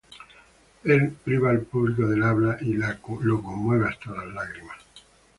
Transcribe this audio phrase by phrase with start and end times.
[0.83, 4.77] Él priva al público del habla y lo conmueve hasta las lágrimas.